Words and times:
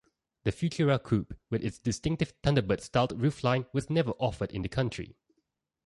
The 0.45 0.51
Futura 0.51 0.97
coupe 0.97 1.37
with 1.51 1.63
its 1.63 1.77
distinctive 1.77 2.33
Thunderbird-styled 2.41 3.19
roofline 3.21 3.67
was 3.71 3.87
never 3.91 4.13
offered 4.13 4.51
in 4.51 4.63
the 4.63 4.67
country. 4.67 5.15